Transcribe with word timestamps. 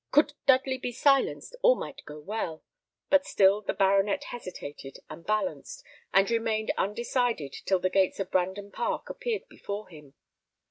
Could 0.09 0.33
Dudley 0.47 0.79
be 0.79 0.91
silenced, 0.91 1.55
all 1.61 1.75
might 1.75 2.01
go 2.05 2.17
well; 2.19 2.63
but 3.11 3.23
still 3.27 3.61
the 3.61 3.71
baronet 3.75 4.23
hesitated 4.23 4.97
and 5.11 5.23
balanced, 5.23 5.83
and 6.11 6.27
remained 6.31 6.73
undecided 6.75 7.53
till 7.67 7.77
the 7.77 7.87
gates 7.91 8.19
of 8.19 8.31
Brandon 8.31 8.71
Park 8.71 9.11
appeared 9.11 9.47
before 9.47 9.89
him. 9.89 10.15